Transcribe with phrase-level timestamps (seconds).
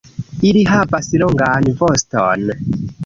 [0.51, 2.49] Ili havas longan voston.